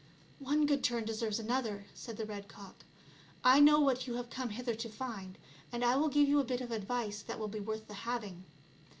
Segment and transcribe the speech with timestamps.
[0.49, 2.85] "One good turn deserves another," said the red cock."
[3.53, 5.37] I know what you have come hither to find,
[5.71, 8.45] and I will give you a bit of advice that will be worth the having.